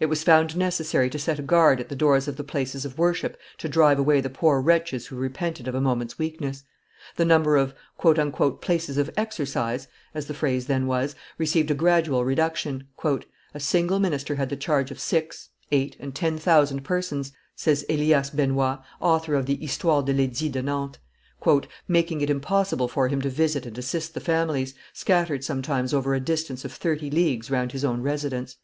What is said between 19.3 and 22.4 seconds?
of the Histoire de l'Edit de Nantes, making it